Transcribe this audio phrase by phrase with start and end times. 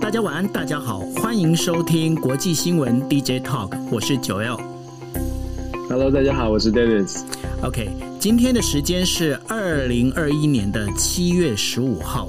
[0.00, 4.60] 大家晚安，大家好，欢迎收听国际新闻 DJ Talk，我是九 L。
[5.88, 7.22] Hello，大家好，我是 Dennis。
[7.62, 12.28] OK，今天的时间是二零二一年的七月十五号。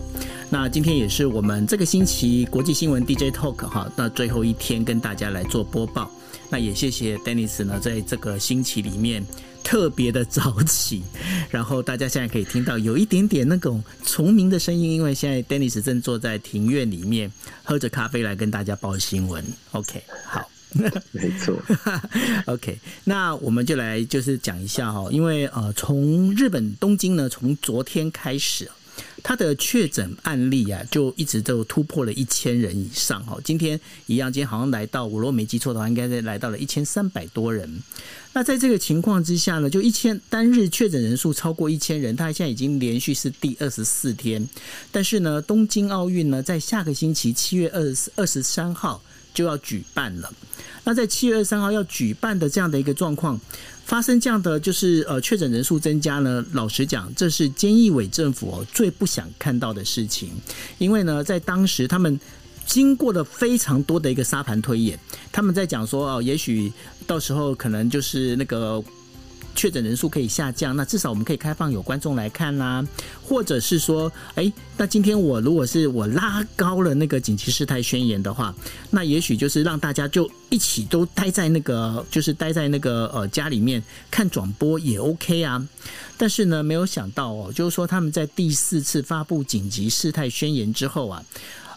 [0.50, 6.10] 那今天也是我们这个星期国际新闻 DJ Talk 哈，那最后一天跟大家来做播报。
[6.50, 9.26] 那也谢谢 Dennis 呢，在这个星期里面
[9.68, 11.04] 特别的早起，
[11.52, 17.30] 然后大家现在可以听到有一点点那种虫鸣的声音，因为现在 Dennis 正坐在庭院里面
[17.66, 19.44] 喝着咖啡来跟大家报新闻。
[19.74, 20.50] OK，好，
[21.12, 21.62] 没错。
[22.48, 28.72] OK，那我们就来就是讲一下哈，因为呃，从日本东京呢，从昨天开始。
[29.22, 33.38] 他的确诊案例啊，就一直都突破了一千人以上哈。
[33.44, 37.84] 今天一样，今天好像来到，我如果没记错的话，应该是来到了一千三百多人。
[38.38, 44.48] 那在这个情况之下呢，就一千单日确诊人数超过一千人，他现在已经连续是第二十四天。
[44.92, 49.02] 但是呢，东京奥运呢，在下个星期七月二十二十三号
[49.34, 50.32] 就要举办了。
[50.84, 53.42] 那在七月二十三号要举办的这样的一个状况。
[53.86, 60.30] 发生这样的就是呃确诊人数增加呢，老实讲，这是菅义伟政府最不想看到的事情，
[60.78, 62.20] 因为呢，在当时他们
[62.68, 65.00] 经过了非常多的一个沙盘推演，
[65.32, 66.72] 他们在讲说哦，也许
[67.08, 68.84] 到时候可能就是那个。
[69.56, 72.88] 确诊人数可以下降，那至少我们可以开放有观众来看啦、啊，
[73.24, 78.54] 或者是说，哎，那今天我如果是我拉高了那个紧急事态宣言的话，
[78.92, 85.68] 那也许就是让大家就一起都待在那个，就是待在那个呃家里面看转播也 OK 啊。
[86.18, 91.26] 但是呢，没有想到哦，就是说他们在第四次发布紧急事态宣言之后啊，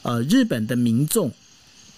[0.03, 1.33] 呃，日本的民众。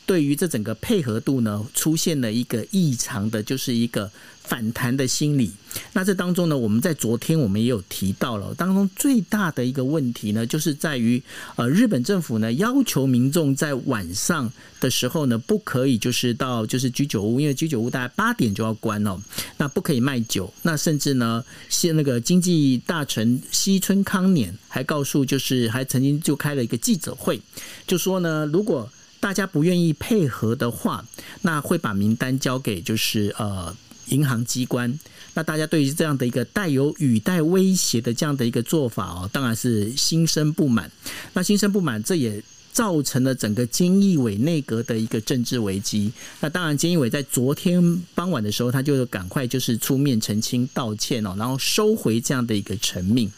[0.04, 4.10] 对于这整个配合度呢，出现了一个异常的，就是一个
[4.44, 5.52] 反弹的心理。
[5.94, 11.22] 那这当中呢，我们在昨天我们也有提到了，当中最大的一个问题呢，就是在于
[11.56, 19.18] 呃，日本政府呢要求民众在晚上的时候呢，不可以就是到就是居酒屋，因为居酒屋大概八点就要关哦，
[19.56, 20.52] 那不可以卖酒。
[20.60, 27.40] 那甚至呢，现那个经济大臣西村康稔还告诉，就是还曾经就开了一个记者会，
[27.86, 31.02] 就说呢，如果大家不愿意配合的话，
[31.40, 33.74] 那会把名单交给就是呃
[34.12, 34.98] 银行机关。
[35.34, 40.90] 那大家对于这样的一个带有语带威胁的这样的一个做法哦，当然是心生不满。
[41.32, 42.42] 那心生不满，这也
[42.72, 46.12] 造成了整个菅义伟内阁的一个政治危机。
[46.40, 53.30] 那当然，菅义伟在昨天傍晚的时候，他就赶快就是出面澄清道歉哦，然后收回这样的一个成命。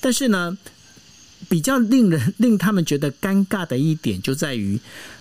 [0.00, 0.56] 但是呢，
[1.48, 4.78] 比较令人 令他们觉得尴尬的一点就在于。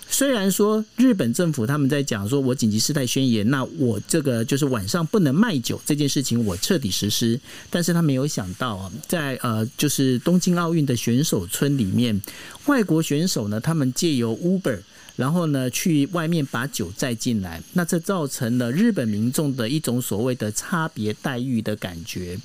[0.10, 7.40] 虽然说日本政府他们在讲说，我紧急事态宣言，那我这个就是晚上不能卖酒这件事情，我彻底实施。
[7.72, 12.22] 但是他没有想到啊，在呃，就是东京奥运的选手村里面，
[12.68, 14.80] 外国选手呢，他们借由 Uber。
[15.16, 22.38] 然后呢，去外面把酒载进来，那这造成了日本民众的一种所谓的差别待遇的感觉。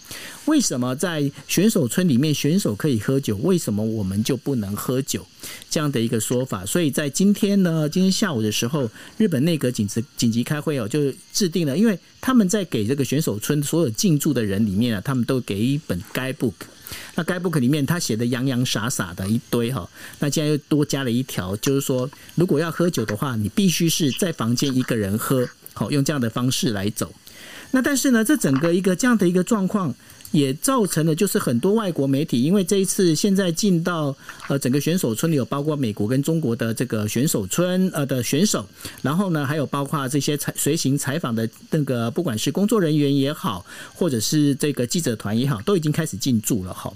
[0.45, 5.27] 为什么在选手村里面选手可以喝酒，为什么我们就不能喝酒？
[5.71, 6.65] 这样的一个说法。
[6.67, 16.55] 所以在今天呢，今天下午的时候，日本内阁紧急紧急开会哦，就制定了，因为他们在给这个选手村所有进驻的人里面啊，他们都给一本 guidebook。
[17.15, 19.89] 那该 book 里面他写的洋洋洒洒的一堆哈，
[20.19, 27.13] 那现在又多加了一条，就是说如果要喝酒的话，你必须是在房间一个人喝，好用这样的方式来走。
[27.71, 29.95] 那但是呢，这整个一个这样的一个状况。
[30.31, 34.15] 也造成了，就是很多外国媒体，因为这一次现在进到
[34.49, 38.67] 呃整个选手村里有包括美国跟中国的这个选手村呃的选手，
[39.01, 46.93] 然后呢还有包括这些采随行采访的那个不管是工作人员也好，或者是这个记者团也好，都已经开始进驻了哈。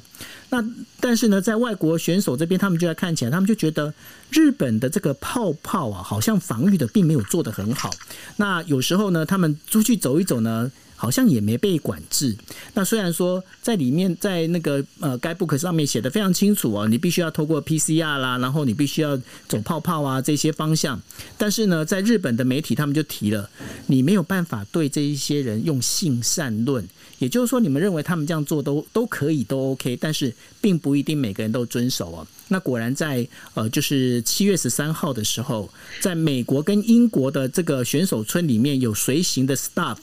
[0.50, 0.62] 那
[1.00, 3.94] 但是呢，在外国选手这边，他们就在看起来，他们就觉得
[4.30, 7.90] 日本的这个泡泡啊，好像防御的并没有做得很好。
[8.36, 10.70] 那有时候呢，他们出去走一走呢。
[11.02, 12.32] 好像也没被管制。
[12.74, 21.02] 那虽然说在里面，在那个呃该 book 上面写的非常清楚哦，你必须要透过 PCR 啦，然后你必须要走泡泡啊这些方向。
[21.36, 23.50] 但是呢，在日本的媒体他们就提了，
[23.88, 26.88] 你没有办法对这一些人用性善论。
[27.18, 32.26] 也就是说，你们认为他们这样做都都可以，都 OK，但是并不一定每个人都遵守哦。
[32.46, 35.68] 那果然在呃，就是七月十三号的时候，
[36.00, 39.96] 在美国跟英国的这个选手村里面有随行的 staff。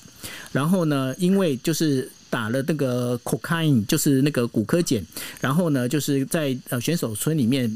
[0.51, 5.03] 然后呢，因为就是打了那个 cocaine，就是那个骨科碱，
[5.39, 7.75] 然后呢，就是在呃选手村里面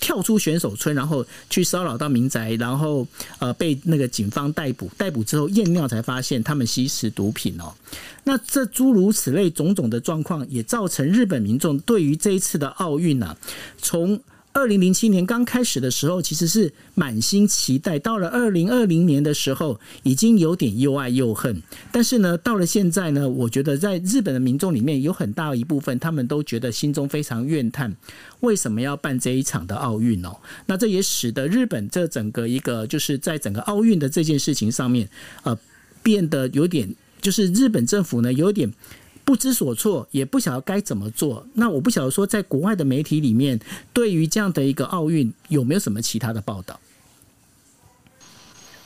[0.00, 3.06] 跳出选手村，然后去骚扰到民宅，然后
[3.38, 7.72] 呃被那个警方逮捕，逮捕之后验尿才发现他们吸食毒品哦。
[8.24, 13.36] 那这诸如此类种种的状况，也造成日本民众对于这一次的奥运啊，
[13.78, 14.20] 从
[14.52, 21.62] 二零零七年刚开始的时候，其实是满心期待；到了二零二零年的时候，已经有点又爱又恨。
[21.92, 27.94] 但是呢，到了现在呢，我觉得在日本的民众里面有很大一部分，他们都觉得心中非常怨叹，
[28.40, 30.36] 为什么要办这一场的奥运哦？
[30.66, 35.08] 那这也使得日本这整个一个就是在整个奥运的这件事情上面，
[35.44, 35.56] 呃，
[36.02, 38.72] 变得有点，就是日本政府呢有点。
[39.30, 41.46] 不知所措，也不晓得该怎么做。
[41.54, 43.60] 那我不晓得说，在国外的媒体里面，
[43.92, 46.80] 对于这样的一个奥运，有没有什么其他的报道？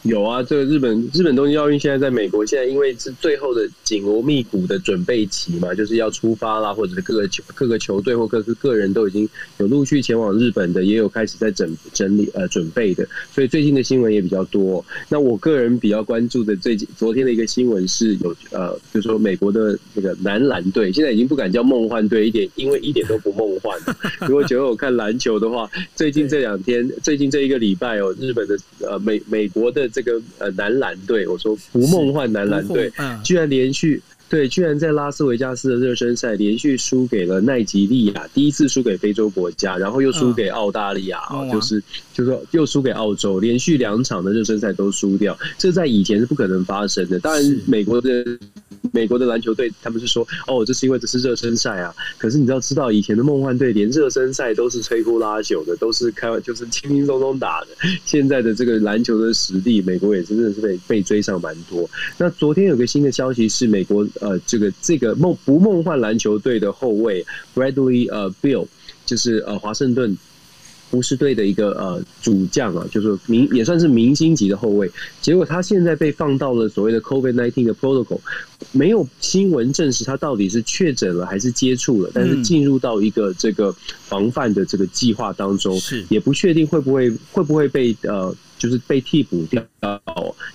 [0.05, 14.85] 有啊，这个日本日本东京奥运现在在美国，现在因为是最后的紧锣密鼓的准备期嘛，就是要出发啦，或者是各个球各个球队或各个个人都已经有陆续前往日本的，也有开始在整整理呃准备的，所以最近的新闻也比较多。
[15.09, 23.81] 那我个人比较关注的最近昨天的一个新闻是有呃，就是说美国的那个男篮队现在已经不敢叫梦幻队，一点因为一点都不梦幻。
[24.29, 25.67] 如果觉得我看篮球的话，
[25.97, 29.91] 最近这两天，最近这一个礼拜哦，日本的呃美美国的。
[29.95, 32.93] 这个呃男篮队，我说不梦幻男篮队，
[33.23, 41.83] 居然连续对，居然在拉斯维加斯的热身赛连续输给了奈及利亚，第一次输给非洲国家，然后又输给澳大利亚啊，就是
[42.13, 47.19] 就是说又输给澳洲，连续两场的热身赛都输掉，这在以前是不可能发生的。
[47.21, 48.25] 当然，美国的。
[48.93, 51.93] 美国的篮球队，他们是说，哦，这是因为这是热身赛啊。
[52.19, 57.69] 可是你知道，知道以前的梦幻队连热身赛都是摧枯拉朽的，都是开就是轻轻松松打的。
[58.05, 61.89] 现在的这个篮球的实力，美国也真的是被被追上蛮多。
[62.19, 67.25] 那昨天有个新的消息是，美国呃，这个这个梦不梦幻篮球队的后卫
[67.55, 68.67] Bradley 呃 Bill，
[69.07, 70.17] 就是呃华盛顿。
[70.91, 74.89] 巫师队的一个呃主将啊，就是明也算是明星级的后卫，
[75.21, 78.21] 结果他现在被放到了所谓的 COVID-19 的 protocol，
[78.71, 83.75] 没有新闻证实他到底是确诊了还是接触了，但是进入到一个这个
[84.05, 88.33] 防范的这个计划当中，是也不确定会不会会不会被呃。
[88.59, 89.63] 就是被替补掉，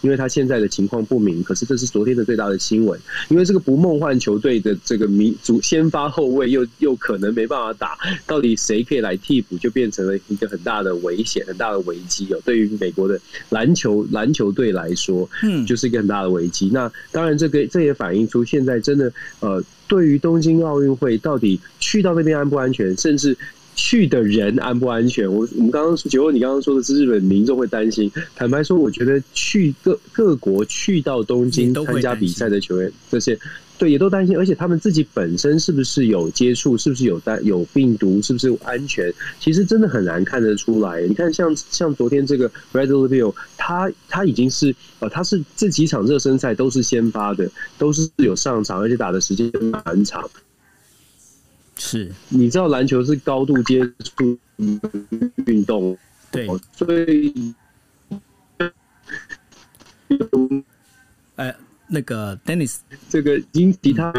[0.02, 1.44] 因为他现在的情况不明。
[1.44, 3.00] 可是这是昨天的最大的新闻，
[3.30, 12.40] 因为这个不梦幻球队的这个名主先发后卫又又可能没办法打，到底谁可以来替补，就变成了一个很大的危险、很大的危机哦。
[12.44, 13.20] 对于美国的
[13.50, 16.70] 篮球篮球队来说，嗯，就是一个很大的危机。
[16.74, 23.38] 那当然，这个这也反映出现在真的呃，对于东京奥运会到底去到那边安不安全，甚至。
[23.80, 25.26] 去的人安不安全？
[25.32, 28.12] 我我们刚刚说，结果你刚刚说的是日本民众会担心。
[28.36, 33.40] 坦白说，我觉得去各各国去到东京参加比赛的球员，这些
[33.78, 39.12] 对也都担心，而且他们自己本身是不是有接触，是不是有带有病毒，是不是安全？
[39.40, 41.02] 其实真的很难看得出来。
[41.04, 50.30] 你看像，像像昨天这个 Bradley Beal，他他已经是呃，他是这几场热身赛都是先发的，都是有上场，而且打的时间蛮长。
[51.90, 54.38] 是，你知道篮球是高度接触
[55.48, 55.98] 运动，
[56.30, 57.56] 对，所以，
[61.36, 61.52] 呃，
[61.88, 62.76] 那个 Dennis，
[63.10, 64.14] 这个因其他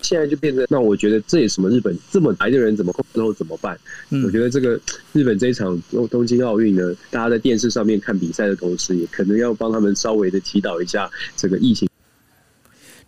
[0.00, 3.78] 现在就变成，那我觉得这也什么日本这么来的人怎么之后怎么办？
[4.10, 4.80] 嗯，我觉得这个
[5.12, 11.87] 日本这一场东东京奥运呢，大家在电视上面看比赛的同时，也可能要帮他们稍微的祈祷一下这个疫情。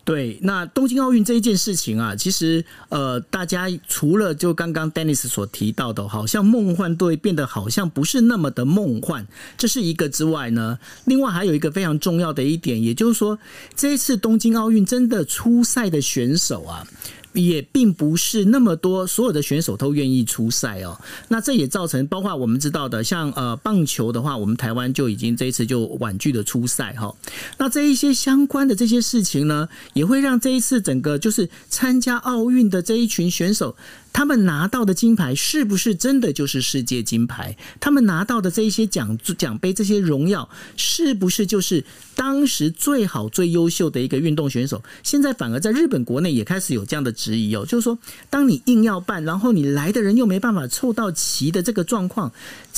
[0.03, 9.25] 对，那东京奥运这一件事情啊，其实呃，大家除了就刚刚 Dennis 所提到的，好像梦幻队变得好像不是那么的梦幻，
[9.57, 13.37] 这是一个之外呢，另外还有一个非常重要的一点，也就是说，
[13.75, 16.85] 这一次东京奥运真的出赛的选手啊。
[17.33, 20.99] 也并不是那么多，所有的选手都愿意出赛哦。
[21.29, 27.13] 那这也造成，包括我们知道的，像呃棒球的话，我们台湾就已经这一次就婉拒的出赛哈。
[27.57, 33.75] 那这一些相关的这些事情呢，也会让这一次整个就是参加奥运的这一群选手。
[34.13, 37.55] 他们拿到的金牌是不是真的就是世界金牌？
[37.79, 41.83] 他们拿到的这一些奖奖杯、这些荣耀，是不是就是
[42.15, 44.83] 当时最好、最优秀的一个运动选手？
[45.03, 47.97] 现在反而在日本国内也开始有这样的质疑哦，就是说，
[48.29, 52.31] 当你硬要办，然后你来的人又没办法凑到齐的这个状况，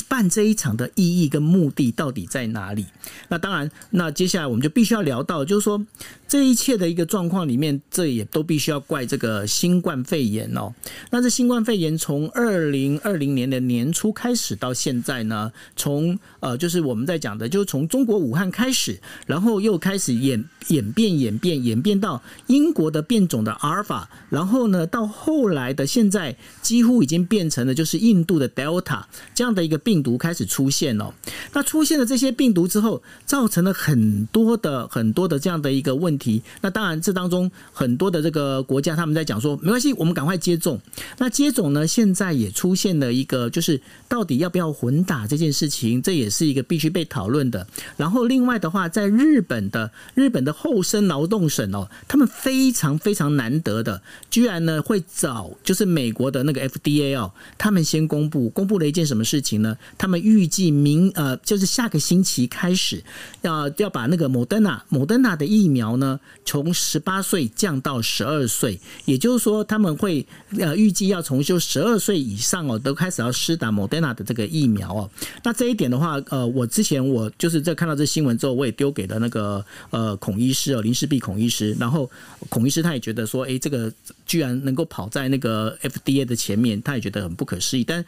[0.07, 2.85] 办这一场的意义跟目的到底在哪里？
[3.29, 5.83] 那当然，那接下来我们就必须要聊到，就是说，
[6.27, 10.73] 这一切的一个状况里面，这也都必须要怪这个新冠肺炎哦。
[11.09, 29.03] 那这新冠肺炎从二零二零年的年初开始到现在呢，从呃，就是我们在讲的，就是从中国武汉开始，然后又开始演演变、演变、演变到英国的变种的阿尔法，然后呢，到后来的现在，几乎已经变成了就是印度的 Delta
[29.33, 31.15] 这样的一个病毒开始出现了。
[31.53, 36.43] 那出现了这些病毒之后，造成了很多的很多的这样的一个问题。
[36.59, 40.77] 那当然，这当中很多的这个国家他们在讲说，没关系，我们赶快接种。
[41.17, 47.65] 那接种呢，现在也出现了一个，就是到底要不要混打这件事情，这也是一个必须被讨论的。
[47.97, 59.77] 然后另外的话，在日本的日本的厚生劳动省哦，他们非常非常难得的，居然呢会找就是美国的那个 FDA 哦，他们先公布公布了一件什么事情呢？
[59.97, 63.03] 他们预计明呃就是下个星期开始
[63.41, 70.25] 要要把那个莫德纳莫德纳的疫苗呢，从十八岁降到十二岁，也就是说他们会
[70.57, 75.09] 呃预计要重修十二岁以上哦都开始要施打莫德纳的这个疫苗哦。
[75.43, 82.09] 那这一点的话，呃，我之前我就是在看到这新闻之后，我也丢给了那个呃孔医师哦林氏璧孔医师，然后
[82.49, 83.91] 孔医师他也觉得说，哎，这个
[84.25, 88.03] 居然能够跑在那个 FDA 的前面，他也觉得很不可思议，但。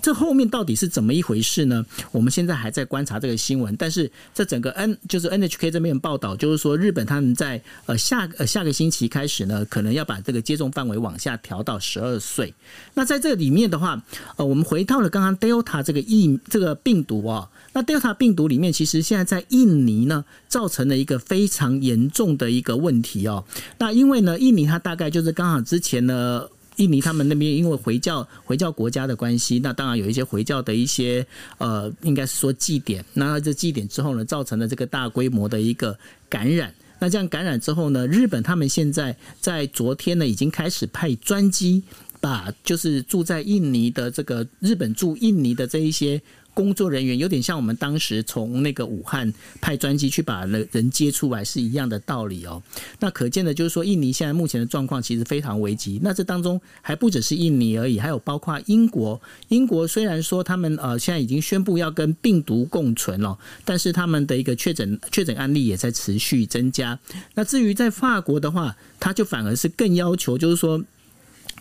[0.00, 1.84] 这后面到底是怎么一回事呢？
[2.12, 12.54] 我们现在还在观察这个新闻，但是这整个 N 就是 NHK 这边报道，就是说日本他们在呃下呃下个星期开始呢，可能要把这个接种范围往下调到十二岁。
[12.94, 14.00] 那在这里面的话，
[14.36, 23.44] 呃，我们回到了刚刚 Delta 这个疫这个病毒啊，那 Delta 病毒里面其实现在在印尼呢，造成了一个非常严重的一个问题哦。
[23.78, 26.48] 那因为呢，印尼它大概就是刚好之前呢。
[26.78, 31.24] 印尼他们那边因为回教回教国家的关系，那当然有一些回教的一些
[31.58, 33.04] 呃，应该是说祭典。
[33.14, 35.96] 那这祭典之后呢，造成了这个大规模的一个
[36.28, 36.74] 感染。
[36.98, 41.82] 那这样感染之后呢，日本他们现在在昨天呢，已经开始派专机
[42.20, 46.20] 把就是住在印尼的这个日本驻印尼的这一些。
[46.58, 52.60] 工作人员有点像我们当时从那个武汉派专机去把人接出来是一样的道理哦。
[52.98, 56.00] 那可见的就是说，印尼现在目前的状况其实非常危急。
[56.02, 59.20] 那这当中还不只是印尼而已，还有包括英国。
[59.50, 66.98] 英国虽然说他们呃现在已经宣布要跟病毒共存了，但是他们的一个确诊确诊案例也在持续增加。
[67.36, 70.82] 那至于在法国的话，他就反而是更要求，就是说。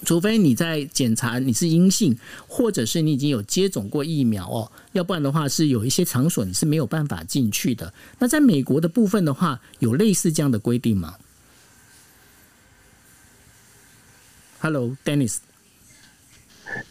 [0.06, 7.94] 除非你在检查你是阴性，或者是你已经有接种过疫苗哦，要不然的话是有一些场所你是没有办法进去的。
[8.20, 11.16] 那在美国的部分的话，有类似这样的规定吗
[14.60, 15.38] ？Hello，Dennis。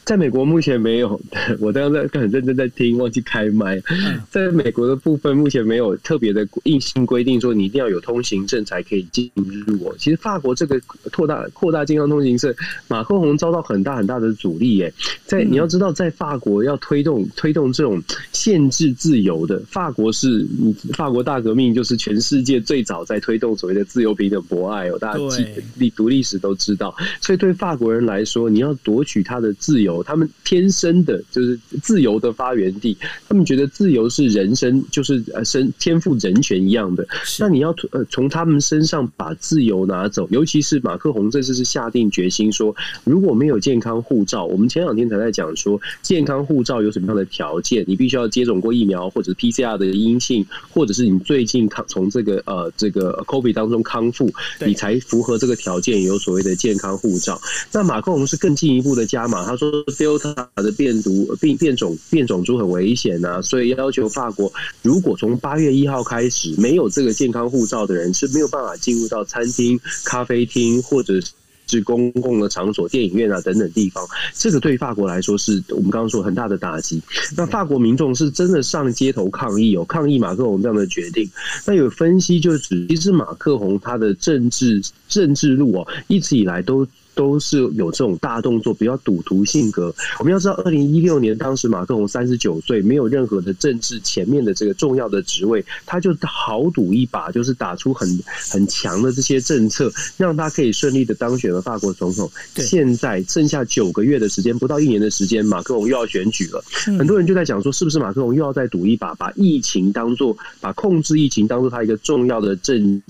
[0.04, 1.20] 在美国目前没有，
[1.58, 3.82] 我刚刚在很认真在听，忘记开麦。
[4.30, 9.28] 在美国的部分，目前没有特别的硬性规定说你一定要有通行证才可以进
[9.66, 9.92] 入。
[9.98, 12.54] 其实法国这个扩大扩大健康通行证，
[12.86, 14.76] 马克宏遭到很大很大的阻力。
[14.76, 14.92] 耶，
[15.26, 18.00] 在你要知道，在法国要推动推动这种
[18.32, 20.46] 限制自由的，法国是
[20.92, 25.44] 法国大革命就是全世界最早在推动所谓的自由平等博爱哦，大家记
[25.76, 26.94] 历读历史都知道。
[27.20, 29.52] 所以对法国人来说，你要夺取他的。
[29.58, 32.96] 自由，他们天生的就是自由的发源地。
[33.28, 37.04] 他们觉得自由是人生，就是呃生天赋人权一样的。
[37.40, 47.84] 那你要呃从他们身上把自由拿走，尤其是马克宏这次是下定决心说，如果没有健康护照，我们前两天才在讲说，健康护照有什么样的条件？
[47.88, 54.32] 你必须要接种过疫苗，或者是 PCR 的阴性，或者是你最近康从这个呃这个 COVID 当中康复，
[54.64, 57.40] 你才符合这个条件，有所谓的健康护照。
[57.72, 59.56] 那马克宏是更进一步的加码，他。
[59.56, 71.20] 说 Delta 的变毒变变种变种株很危险啊，所以要求法国，如果从八月一号开始没有这个健康护照的人是没有办法进入到餐厅、咖啡厅或者
[71.66, 74.06] 是公共的场所、电影院啊等等地方。
[74.34, 77.02] 这个对法国来说是我们刚刚说很大的打击。
[77.36, 81.28] 那法国民众是真的上街头抗议，有抗议马克龙这样的决定。
[81.66, 86.86] 那有分析就指，其实马克龙他的政治政治路哦，一直以来都。
[87.16, 89.92] 都是有这种大动作，比较赌徒性格。
[90.20, 98.06] 我们要知道，二零一六年当时马克龙三十九岁，没有任何的政治前面的这个重要的职位，他就豪赌一把，就是打出很
[98.50, 102.30] 很强的这些政策，让他可以顺利的当选了法国总统。
[102.56, 106.62] 现在剩下九个月的时间，不到一年的时间，马克龙又要选举了。
[106.98, 113.02] 很多人就在讲说，是不是马克龙又要再赌一把，把疫情当做，把控制疫情当做他一个重要的政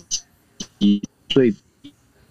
[0.78, 1.02] 绩？
[1.28, 1.52] 所以。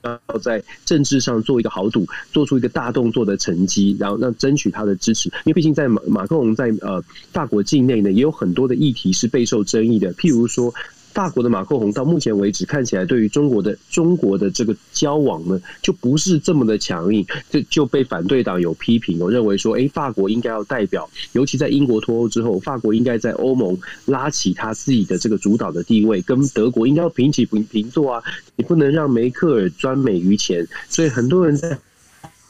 [0.05, 5.29] 要在政治上做一个豪赌，做出一个大动作的成绩，然后让争取他的支持。
[5.45, 10.73] 因为毕竟在马马克龙在呃大国境内呢，也有很多的议题是备受争议的，譬如说。
[11.15, 28.23] 法国的马克宏到目前为止看起来，对于中国的中国的这个交往呢，就不是这么的强硬，就就被反对党有批评，我认为说，哎，法国应该要代表，尤其在英国脱欧之后，法国应该在欧盟拉起他自己的这个主导的地位，跟德国应该要平起平平坐啊，
[28.57, 31.79] 你不能让梅克尔专美于前，所以很多人在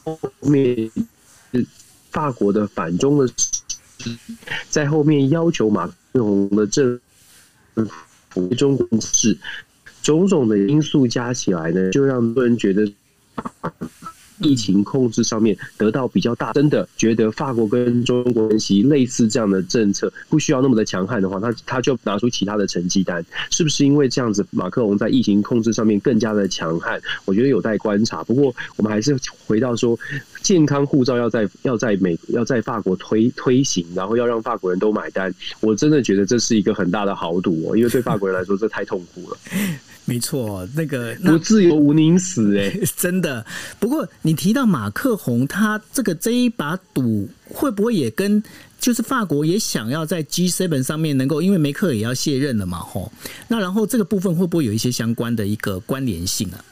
[0.02, 0.90] 后面，
[2.10, 3.32] 法国的反中的，
[4.68, 6.98] 在后面要求马克宏的政。
[8.56, 9.36] 中国是
[10.02, 12.86] 种种的因素加起来呢，就让多人觉得
[14.40, 27.00] 疫情控制上面得到比较大，真的觉得法国跟中国关系类似这样的政策不需要那么的强悍的话，他他就拿出其他的成绩单，是不是因为这样子，马克龙在疫情控制上面更加的强悍？
[27.24, 28.22] 我觉得有待观察。
[28.24, 29.16] 不过我们还是
[29.46, 29.98] 回到说，
[30.42, 39.38] 健康护照要在要在美要在法国推推行，然后要让法国人都买单，我真的觉得这是一个很大的豪赌哦，因为对法国人来说这太痛苦了。
[40.06, 43.44] 没错，那个那不自由无宁死 哎、欸，真的。
[43.80, 48.42] 不过你提到马克宏，他这个这一把赌会不会也跟
[48.80, 53.10] 就是法国也想要在 G7 上面能够，因为梅克也要卸任了嘛，吼。
[53.48, 56.64] 那然后这个部分会不会有一些相关的一个关联性啊？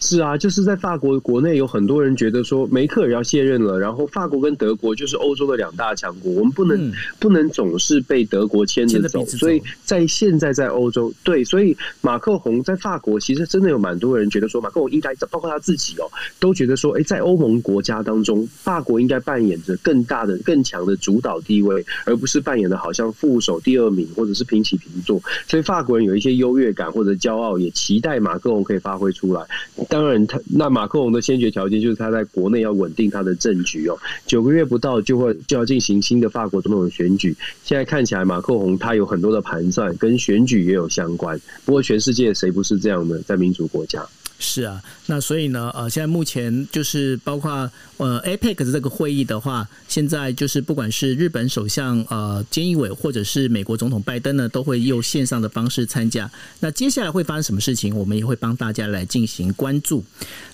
[0.00, 16.04] 是啊，就是在法国国内有很多人觉得说梅克尔要卸任了，然后法国跟德国就是欧洲的两大强国，我们不能、嗯、不能总是被德国牵着走，所以在现在在欧洲，对，所以马克宏在法国其实真的有蛮多人觉得说马克宏应该包括他自己哦，
[16.38, 29.42] 都觉得说，哎，在欧盟国家当中，法国应该扮演着更大的、更强的主导地位，而不是扮演的好像副手第二名或者是平起平坐，所以法国人有一些优越感或者骄傲，也期待马克宏可以发挥出来。
[29.88, 33.98] 当然，他那马克龙的先决条件就是他在国内要稳定他的政局哦。
[34.26, 41.38] 九个月不到就会就要进行新的法国总统的选举，现在看起来马克龙他有很多的盘算，跟选举也有相关。
[41.64, 44.06] 不过全世界谁不是这样呢，在民主国家？
[44.38, 56.30] 是啊，那所以呢，呃，现在目前就是包括呃 APEC 的这个会议的话，现在就是不管是日本首相呃菅义伟，或者是美国总统拜登呢，都会用线上的方式参加。
[56.60, 60.04] 那接下来会发生什么事情，我们也会帮大家来进行关注。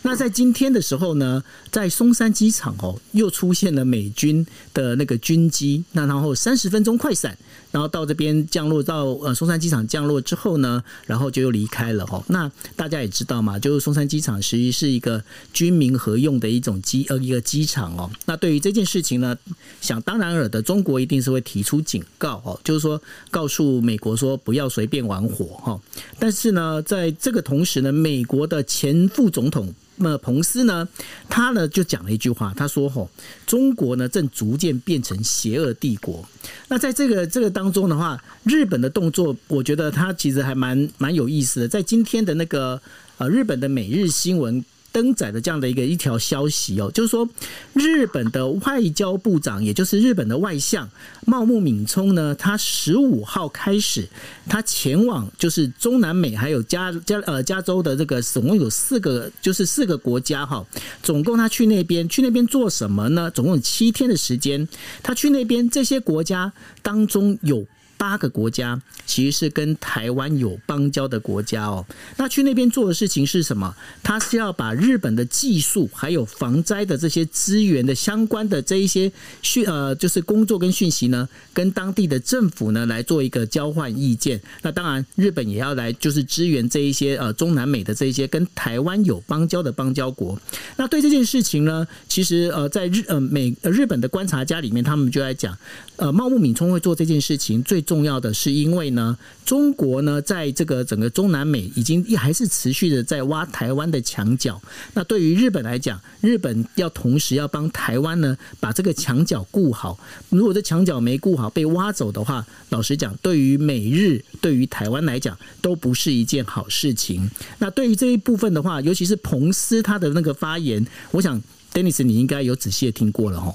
[0.02, 7.36] 那在今天的时候呢，在松山机场哦，又出现了美军的那个军机，那然后三十分钟快闪。
[7.73, 12.23] 然后到这边降落到呃松山机场降落之后呢，然后就又离开了哈。
[12.29, 15.21] 那大家也知道嘛，就是松山机场实际是一个
[15.52, 18.09] 军民合用的一种机呃一个机场哦。
[18.26, 19.37] 那对于这件事情呢，
[19.81, 25.80] 想当然尔的中国一定是会提出警告哦，就是说告诉美国说不要随便玩火哈。
[26.19, 29.75] 但是呢，在这个同时呢，美国的前副总统。
[30.02, 30.88] 那么彭斯呢，
[31.28, 33.08] 他呢就讲了一句话，他说：“吼，
[33.47, 36.28] 中国呢正逐渐变成邪恶帝国。”
[36.69, 41.69] 那在这个这个当中的话，日本的动作，我觉得他其实还蛮蛮有意思的。
[41.69, 42.80] 在今天的那个
[43.19, 44.65] 呃日本的每日新闻。
[44.93, 47.28] 登载的这样的一个一条消息哦，就是说
[47.73, 50.89] 日本的外交部长，也就是日本的外相
[51.26, 54.07] 茂木敏充呢，他十五号开始，
[54.49, 60.65] 他前往就是中南美还有加加呃加州的这个总共有四个，就是四个国家哈，
[61.02, 63.31] 总共他去那边去那边做什么呢？
[63.31, 64.69] 总共有七天的时间，
[65.02, 66.52] 他去那边这些国家
[66.83, 67.67] 当中有。
[68.02, 71.86] 八个国家其实是跟台湾有邦交的国家哦。
[72.17, 73.73] 那去那边做的事情是什么？
[74.02, 84.41] 他是要把日本的技术还有防灾的这些资源的相关的这一些讯呃，就是工作跟讯息呢，跟当地的政府呢来做一个交换意见。
[84.62, 90.36] 那当然，日本也要来就是支援这一些呃中南美的这一些跟台湾有邦交的邦交国。
[90.76, 95.56] 那对这件事情呢，其实呃在日呃美日本的观察家里面，他们就在讲，
[95.95, 97.80] 呃茂木敏充会做这件事情最。
[97.93, 104.59] 重要的是，因为呢，中国呢，在这个整个中南美已经还是持续的在挖台湾的墙角。
[104.95, 110.00] 那对于日本来讲，日本要同时要帮台湾呢，把这个墙角顾好。
[110.31, 117.31] 如果这墙角没顾好，被挖走的话，老实讲，对于美日，对于台湾来讲，都不是一件好事情。
[117.59, 121.39] 那对于这一部分的话，尤其是彭斯他的那个发言，我想
[121.75, 123.55] ，Dennis，你应该有仔细的听过了哈。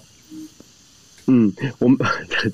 [1.29, 1.97] 嗯，我们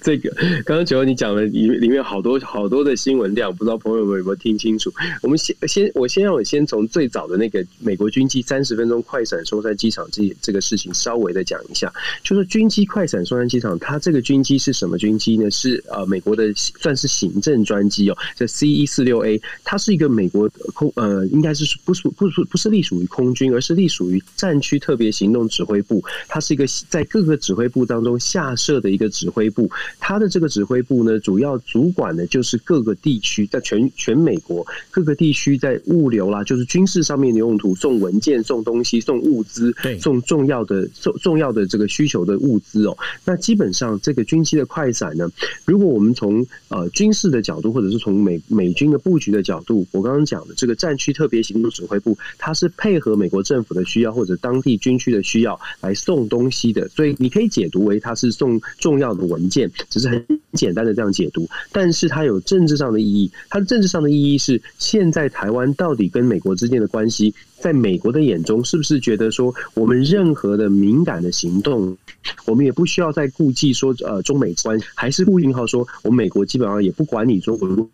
[0.02, 0.32] 这个
[0.66, 4.92] 刚刚九欧你讲了里里面好多好多的新闻量，不知道朋友们有没有听清楚？
[5.22, 11.94] 我们先先我先让我先从最早的那个美国军机三十分钟快闪松山机场这这个事情稍微的讲一下。
[12.24, 15.52] 就是军机快闪松山机场，它这个军机是什么军机呢？
[15.52, 26.04] 是呃美国的算是行政专机哦，叫 C 一四六 A，它是一个美国空呃应该是不属不属不是隶属于空军，而是隶属于战区特别行动指挥部。
[26.28, 28.56] 它是一个在各个指挥部当中下。
[28.64, 42.98] 设的一个指挥部，它的这个指挥部呢，主要主管的就是各个地区，在全全美国各个地区在物流啦，就是军事上面的用途，送文件、送东西、送物资，送重要的、重重要的这个需求的物资哦。
[43.26, 45.30] 那基本上这个军机的快闪呢，
[45.66, 58.53] 如果我们从呃军事的角度，或者是从美美军的布局的角度，我刚刚讲的这个战区特别行动指挥部，它是配合美国政府的需要或者当地军区的需要来送东西的，所以你可以解读为它是送。
[58.78, 61.48] 重要的文件，只是很简单的这样解读。
[61.72, 71.98] 但是它有政治上的意义，它的政治上的意义是，现在台湾到底跟美国之间的关系，在美国的眼中，是不是觉得说我们任何的敏感的行动，
[72.46, 77.90] 我们也不需要再顾忌说呃中美关系，还是顾应号说我们美国基本上也不管你中国。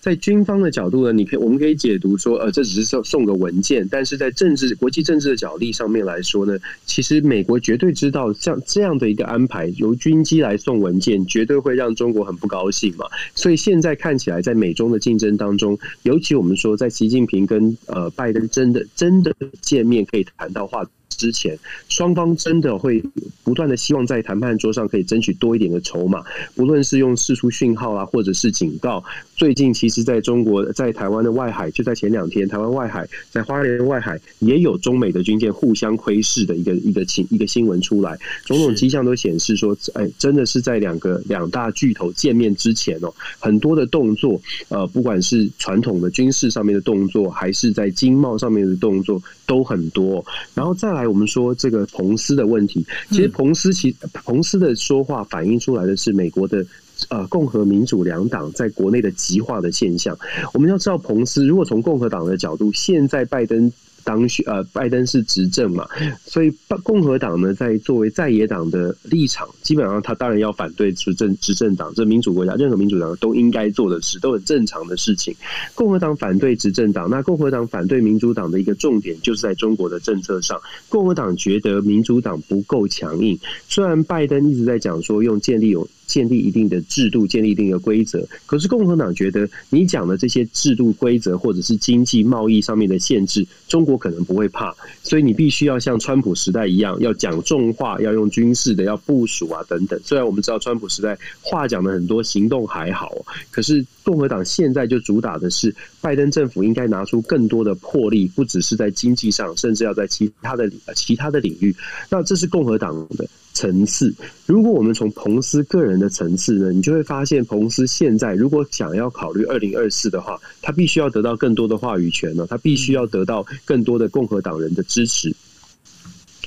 [0.00, 13.06] 在军方的角度呢，你可以我们可以解读说，呃，这只是送送个文件，但是在政治国际政治的角力上面来说呢，其实美国绝对知道，像这样的一个安排，由军机来送文件，绝对会让中国很不高兴嘛。
[13.34, 20.84] 所以现在看起来，在美中的竞争当中，尤其我们说，在习近平跟呃拜登真的真的见面可以谈到话
[21.16, 23.02] 之前，双方真的会
[23.42, 26.22] 不断的希望在谈判桌上可以争取多一点的筹码，
[26.54, 29.02] 不论是用释出讯号啊，或者是警告。
[29.34, 50.24] 最近其实在中国，在台湾的外海，就在前两天，台湾外海在花莲外海也有中美的军舰互相窥视的一个一个情一个新闻出来，种种迹象都显示说，哎，真的是在两个两大巨头见面之前哦，很多的动作，呃，不管是传统的军事上面的动作，还是在经贸上面的动作，都很多。
[50.54, 51.08] 然后再来。
[51.08, 56.64] 我们说这个彭斯的问题，其实彭斯其彭斯的说话反映出来的是美国的
[57.08, 60.18] 呃共和民主两党在国内的极化的现象。
[60.52, 63.72] 我们要知道，彭斯如果从共和党的角度，现在拜登。
[64.06, 65.84] 当选呃，拜登是执政嘛，
[66.24, 66.52] 所以
[66.84, 71.92] 共和党呢，在作为在野党的立场，基本上他当然要反对执政执政党。
[71.96, 75.34] 这民主国家任何民主党都应该做的事，都很正常的事情。
[75.74, 83.36] 共和党反对执政党，那共和党反对民主党的一个重点，就是在中国的政策上，共和党觉得民主党不够强硬。
[83.68, 85.88] 虽然拜登一直在讲说用建立有。
[86.06, 88.26] 建立一定的制度，建立一定的规则。
[88.46, 94.74] 可是共和党觉得，你讲的这些制度规则，或者是经济贸易上面的限制，中国可能不会怕。
[95.02, 100.00] 所以你必须要像川普时代一样，要讲重话，要用军事的，要部署啊等等。
[100.04, 103.12] 虽然我们知道川普时代话讲的很多，行动还好，
[103.50, 111.74] 可是共和党现在就主打的是，拜登政府应该拿出更多的魄力，不只是在经济上，甚至要在其他的其他的领域。
[112.08, 113.26] 那这是共和党的。
[113.52, 114.12] 层次，
[114.44, 125.34] 如果我们从彭斯个人的层次呢，你就会发现，彭斯现在如果想要考虑二零二四的话，他必须要得到更多的话语权呢，他必须要得到更多的共和党人的支持。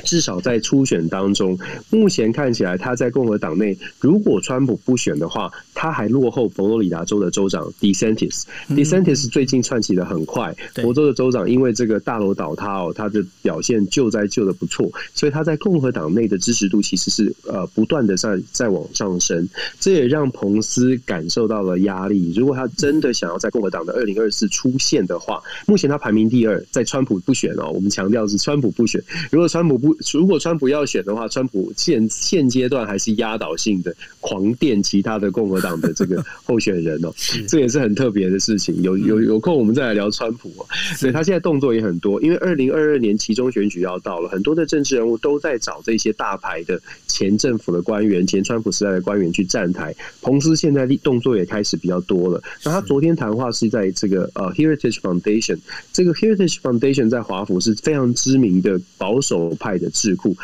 [0.03, 1.57] 至少在初选当中，
[1.89, 8.43] 目前看起来他在共和党内，如果川普不选的话，他还落后佛罗里达州的州长 DeSantis。
[8.69, 19.47] DeSantis 最近窜起的很快，佛州的州长因为这个大楼倒塌哦，他的表现救灾救的不错，所以他在共和党内的支持度其实是呃不断的在在往上升。
[19.79, 22.33] 这也让彭斯感受到了压力。
[22.35, 29.01] 如果他真的想要在共和党的二零二四出现的话，目前他排名第二，在川普不选哦，我们强调是川普不选。
[29.31, 37.13] 如果川普不如果川普要选的话，川普现现阶段还是压倒性的狂电其他的共和党的这个候选人哦，
[37.47, 38.81] 这也是很特别的事情。
[38.81, 40.65] 有有有空我们再来聊川普哦。
[40.95, 49.95] 所以他现在动作也很多，因为二零二二年其中选举要到了，很多的政治人物都在找这些大牌的前政府的官员、前川普时代的官员去站台。
[50.21, 52.41] 彭斯现在动作也开始比较多了。
[52.63, 55.57] 那他昨天谈话是在这个呃 Heritage Foundation，
[55.93, 60.35] 这个 Heritage Foundation 在华府是非常知名的保守派的智库。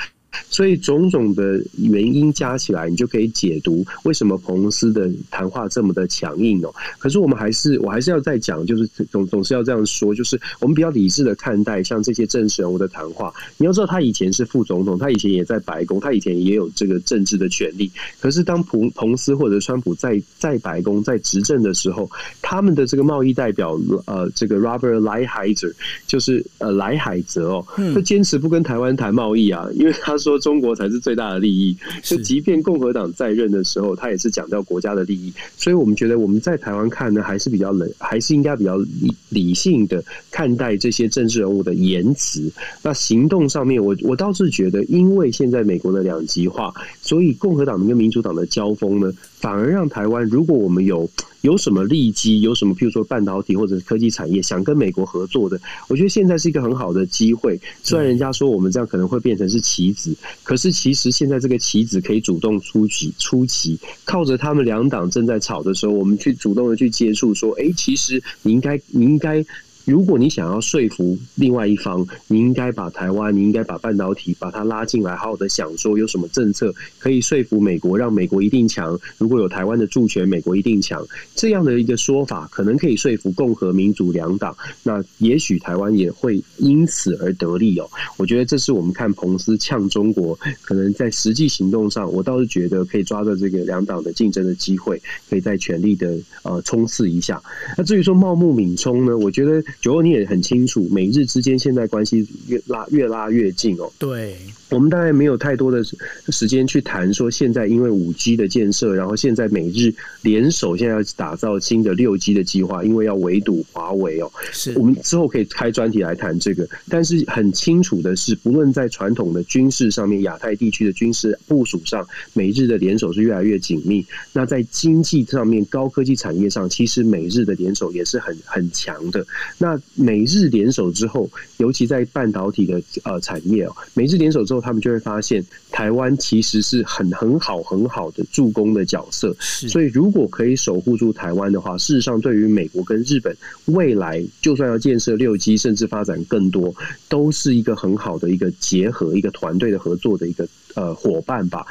[0.50, 6.74] 所以种种的原因加起来，你就可以解读为什么彭斯的谈话这么的强硬哦。
[6.98, 13.34] 可是我们还是，我还是要再讲，就是总总是要这样说，就是我们比较理智的看待像这些政治人物的谈话。
[13.58, 17.90] 你要知道，他以前是副总统，他以前也在白宫，他以前也有这个政治的权利。
[18.20, 22.10] 可是当彭彭斯或者川普在在白宫在执政的时候，
[22.42, 25.74] 他们的这个贸易代表呃，这个 Robert Lighthizer
[26.08, 30.16] 就是呃莱海泽哦，他坚持不跟台湾谈贸易啊，因为他。
[30.26, 35.32] 说中国才是最大的利益，就即便共和党在任的时候，他也是讲到国家的利益。
[35.56, 42.52] 所以，我们觉得我们在台湾看呢，还是比较冷，还是应该比较理理性的看待这些政治人物的言辞。
[42.82, 49.14] 那行动上面，我我倒是觉得，因为现在美国的两极化，所以共和党跟民主党的交锋呢，
[49.46, 51.08] 反而让台湾，如果我们有。
[51.42, 52.42] 有什么利基？
[52.42, 52.74] 有什么？
[52.74, 57.62] 譬如说半导体或者是科技产业，想跟美国合作的，我觉得现在是一个很好的机会。
[57.84, 69.46] 虽然人家说我们这样可能会变成是棋子，可是其实现在这个棋子可以主动出棋，出棋，靠着他们两党正在吵的时候，我们去主动的去接触，说，哎，其实你应该，你应该。
[69.86, 79.00] 如果你想要说服另外一方，你应该把台湾，你应该把半导体把它拉进来，好好的想说有什么政策可以说服美国，让美国一定强。
[79.18, 81.06] 如果有台湾的助权，美国一定强。
[81.36, 84.56] 这样的一个说法，可能可以说服共和民主两党。
[84.84, 87.90] 那也许台湾也会因此而得利哦。
[88.18, 97.42] 我觉得这是我们看彭斯呛中国，可能在实际行动上，我倒是觉得可以抓着这个两党的竞争的机会，可以再全力的呃冲刺一下。
[97.78, 103.92] 那至于说茂木敏充呢，我觉得九欧你也很清楚，美日之间现在关系越拉越拉越近哦。
[104.00, 104.36] 对。
[104.70, 105.84] 我们大概没有太多的
[106.30, 114.32] 时间去谈说，现在因为五 G 的建设，然后现在美日联手，现在要打造新的六 G 的计划，因为要围堵华为哦。
[114.52, 116.68] 是我们之后可以开专题来谈这个。
[116.90, 124.04] 但是很清楚的是，不论在传统的军事上面，亚太地区的军事部署上，美日的联手是越来越紧密。
[124.34, 129.26] 那在经济上面，高科技产业上，其实美日的联手也是很很强的。
[129.60, 134.56] 那美日联手之后，尤其在半导体的呃产业哦，美日联手之后。
[134.66, 139.34] 他们就会发现，台湾其实是很很好很好的助攻的角色。
[139.40, 146.74] 所以，如果可以守护住台湾的话，事实上，对于美国跟日本未来，就算要建设六 G，甚至发展更多，
[147.08, 151.66] 都是一个很好的一个结合，一个团队的合作的一个呃伙伴吧。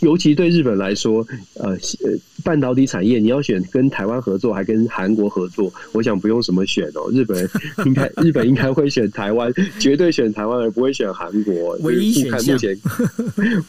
[0.00, 1.76] 尤其对日本来说，呃，
[2.44, 7.10] 半导体产业，你要选跟台湾合作，还跟韩国合作，我想不用什么选哦。
[7.12, 7.48] 日本
[7.84, 11.76] 应该，日本应该会选台湾，绝对选台湾，而不会选韩国。
[11.82, 12.54] 唯一选项。
[12.54, 12.78] 目前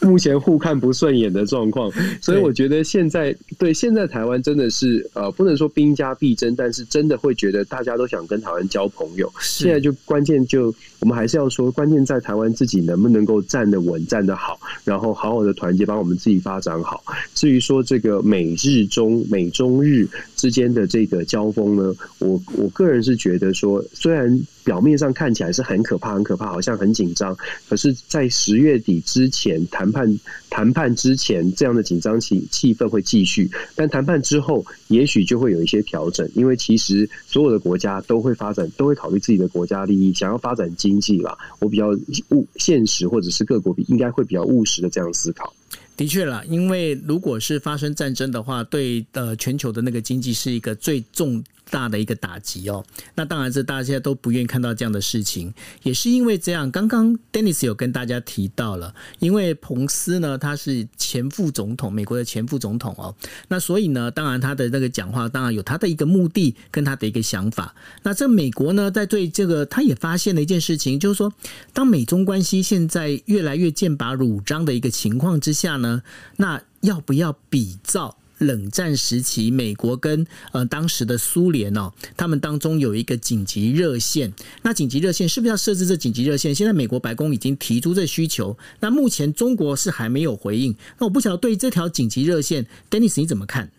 [0.00, 1.90] 目前互看不顺眼的状况，
[2.20, 9.30] 所以我觉得现在对现在台湾真的是呃，不能说兵家必争，但是真的会觉得大家都想跟台湾交朋友。
[9.40, 16.19] 现在就关键就我们还是要说，关键在台湾自己能不能够站得稳、站得好，然后好好的团结，帮我们。
[16.20, 17.02] 自己发展好。
[17.34, 20.06] 至于说这个美日中美中日
[20.36, 27.34] 之间的这个交锋呢，我我个人是觉得说，虽然表面上看起来是很可怕、很可怕，好像很紧张，
[27.68, 33.50] 可是，在十月底之前谈判谈判之前，这样的紧张气气氛会继续。
[33.74, 41.36] 但谈判之后，也许就会有一些调整，因为其实所有的国家都会发展，都会考虑自己的国家利益，想要发展经济吧。
[41.58, 41.88] 我比较
[42.28, 45.52] 务现实，或者是各国比应该会比较务实的这样思考。
[46.00, 55.52] 的确啦，因为如果是发生战争的话，对呃全球的那个经济是一个最重大的一个打击哦，那当然是大家都不愿意看到这样的事情，
[55.82, 56.70] 也是因为这样。
[56.70, 63.14] 刚刚 Dennis 有跟大家提到了，因为彭斯呢，他是前副总统，美国的前副总统哦，
[63.48, 67.74] 那所以呢，当然他的那个讲话，当然有他的一个目的跟他的一个想法。
[68.02, 71.32] 那这美国呢，在对这个，他也发现了一件事情，就是说，
[71.72, 76.02] 当美中关系现在越来越剑拔弩张的一个情况之下呢，
[76.36, 78.16] 那要不要比照？
[78.40, 84.32] 冷战时期，美国跟呃当时的苏联哦，他们当中有一个紧急热线。
[84.62, 86.54] 那紧急热线是不是要设置这紧急热线？
[86.54, 90.74] 现在美国白宫已经提出这需求，那目前中国是还没有回应。
[90.98, 93.70] 那我不晓得对这条紧急热线，Dennis 你怎么看？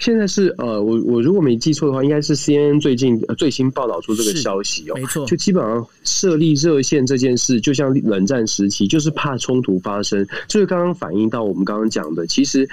[0.00, 12.68] 现在是呃，我我如果没记错的话，应该是 CNN 最近最新报道出这个消息哦，没错，就基本上设立热线这件事，就像冷战时期，就是怕冲突发生，就是刚刚反映到我们刚刚讲的，其实。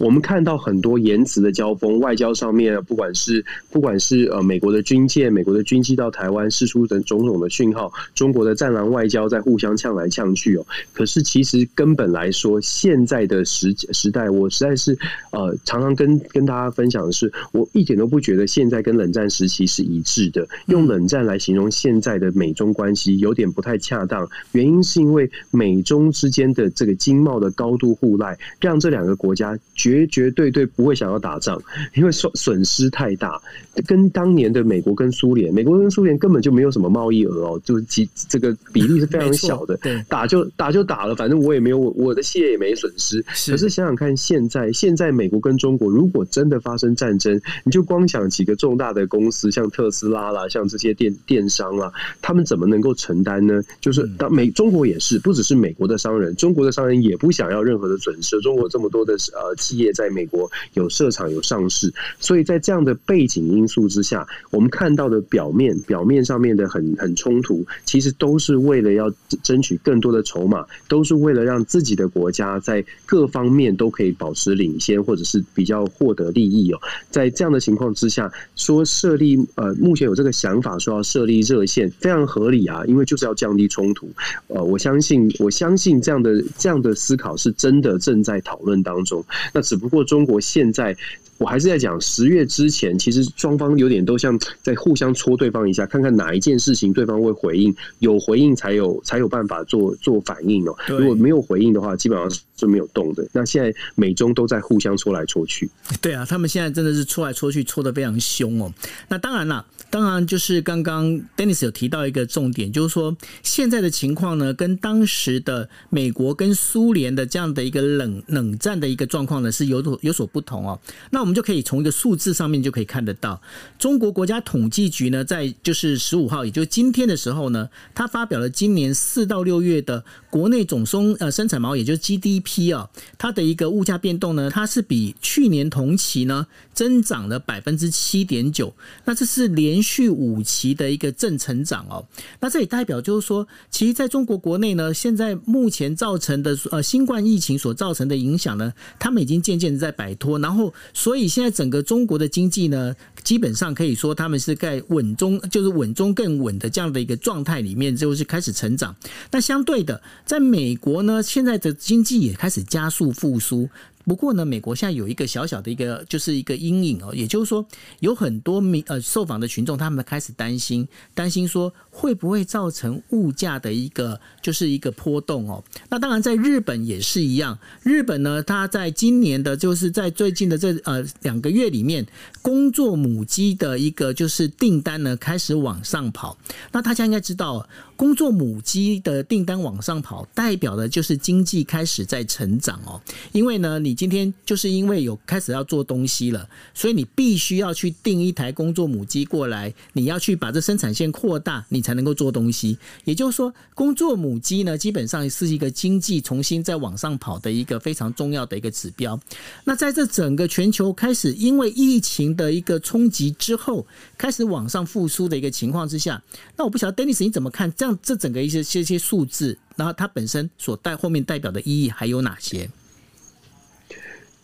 [0.00, 10.66] 我们看到很多言辞的交锋，外交上面，不管是不管是呃美国的军舰、美国的军机到台湾释出的种种的讯号，中国的战狼外交在互相呛来呛去哦。
[10.94, 14.96] 可是其实根本来说，现在的时时代，我实在是
[15.32, 20.48] 呃常常跟跟大家分享的是，我一点都不觉得现在跟冷战时期是一致的。
[20.68, 29.58] 用冷战来形容现在的美中关系有点不太恰当，原因是因为美中之间的这个经贸的高度互赖，让这两个国家
[29.90, 31.60] 绝绝对对不会想要打仗，
[31.94, 33.40] 因为损损失太大。
[33.86, 39.76] 跟当年的美国跟苏联，美国跟苏联根本就没有什么贸易额哦，就是几这个比例是非常小的。
[39.78, 43.22] 对，打就打就打了，反正我也没有我我的企业也没损失。
[43.22, 53.62] 可是想想看，现在现在美国跟中国如果真的发生战争，你就光想几个重大的公司，像特斯拉啦，像这些电电商啦，他们怎么能够承担呢？
[53.80, 58.38] 就是当美中国也是，不只是美国的商人，中国的商人也不想要任何的损失。
[58.40, 69.12] 中国这么多的呃企业在美国有设厂有上市，所以在这样的背景因素之下，我们看到的表面表面上面的很很冲突，其实都是为了要
[69.42, 76.78] 争取更多的筹码，都是为了让自己的国家在各方面都可以保持领先，或者是比较获得利益哦。
[77.10, 84.08] 在这样的情况之下，说设立呃，目前有这个想法说要设立热线，非常合理啊，因为就是要降低冲突。
[84.48, 89.24] 呃，我相信我相信这样的这样的思考是真的正在讨论当中。
[89.52, 90.96] 那只不过中国现在。
[91.38, 100.76] 我还是在讲十月之前，其实双方有点都像在互相戳对方一下，看看哪一件事情对方会回应，有回应才有才有办法做做反应哦。
[100.86, 103.26] 如果没有回应的话，基本上是没有动的。
[103.32, 105.70] 那现在美中都在互相戳来戳去。
[106.02, 108.70] 对啊，他们现在真的是戳来戳去，戳的非常凶哦。
[109.08, 120.78] 那当然啦，当然就是刚刚 Dennis 有提到一个重点，就是说现在的情况呢，跟当时的美国跟苏联的这样的一个冷冷战的一个状况呢，是有所有所不同哦。
[121.10, 121.34] 那我们。
[121.40, 123.40] 就可以从一个数字上面就可以看得到，
[123.78, 138.74] 中国国家统计局呢，在就是十五号，也就是今天的时候呢，它发表了今年四到六月的国内总生呃生产毛，也就是 GDP 啊，它的一个物价变动呢，它是比去年同期呢增长了百分之七点九，
[139.06, 142.06] 那这是连续五期的一个正成长哦。
[142.40, 150.72] 那这也代表就是说，其实在中国国内呢，现在目前造成的呃新冠疫情所造成的影响呢，他们已经渐渐的在摆脱，然后。
[150.92, 158.94] 所以现在整个中国的经济呢，基本上可以说他们是在稳中，就是稳中更稳的这样的一个状态里面，就是开始成长。
[159.30, 163.68] 那相对的，在美国呢，现在的经济也开始加速复苏。
[164.04, 167.64] 不过呢，美国现在有一个小小的一个，就是一个阴影哦，也就是说，
[168.00, 175.62] 有很多民呃受访的群众，他们开始担心，担心说会不会造成物价的一个就是一个波动哦。
[175.88, 182.06] 那当然，在日本也是一样，日本呢，它在今年的，就是在最近的这呃两个月里面，
[182.42, 186.36] 工作母机的一个就是订单呢开始往上跑。
[186.72, 187.68] 那大家应该知道。
[188.00, 192.98] 工作母机的订单往上跑，代表的就是经济开始在成长哦。
[193.30, 202.78] 因为呢，你今天就是因为有开始要做东西了，所以你必须要去订一台工作母机过来，你要去把这生产线扩大，你才能够做东西。
[203.04, 209.20] 也就是说，工作母机呢，基本上是一个经济重新在往上跑的一个非常重要的一个指标。
[209.64, 213.86] 那在这整个全球开始因为疫情的一个冲击之后，
[214.16, 216.22] 开始往上复苏的一个情况之下，
[216.56, 217.89] 那我不晓得 Dennis 你怎么看这样？
[217.96, 222.70] 这整个一些些些数字，然后它本身所带后面代表的意义还有哪些？